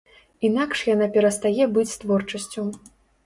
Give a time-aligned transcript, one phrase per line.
[0.47, 2.61] Інакш яна перастае быць творчасцю.